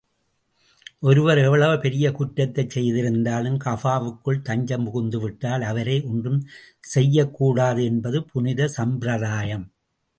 [0.99, 6.41] ஒருவர் எவ்வளவு பெரிய குற்றத்தைச் செய்திருந்தாலும், கஃபாவுக்குள் தஞ்சம் புகுந்துவிட்டால், அவரை ஒன்றும்
[6.89, 9.67] செய்யக்கூடாது என்பது புனித சம்பிரதாயம்.